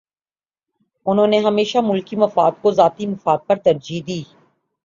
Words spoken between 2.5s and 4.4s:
کو ذاتی مفاد پر ترجیح دی